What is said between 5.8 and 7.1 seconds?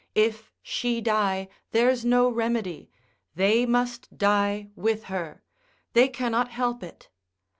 they cannot help it.